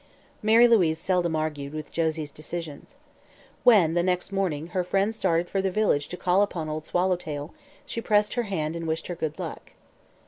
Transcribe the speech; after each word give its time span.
Mary 0.41 0.67
Louise 0.67 0.97
seldom 0.97 1.35
argued 1.35 1.73
with 1.75 1.91
Josie's 1.91 2.31
decisions. 2.31 2.95
When, 3.63 3.93
the 3.93 4.01
next 4.01 4.31
morning, 4.31 4.69
her 4.69 4.83
friend 4.83 5.13
started 5.13 5.47
for 5.47 5.61
the 5.61 5.69
village 5.69 6.07
to 6.07 6.17
call 6.17 6.41
upon 6.41 6.69
Old 6.69 6.87
Swallowtail, 6.87 7.53
she 7.85 8.01
pressed 8.01 8.33
her 8.33 8.41
hand 8.49 8.75
and 8.75 8.87
wished 8.87 9.05
her 9.05 9.15
good 9.15 9.37
luck. 9.37 9.73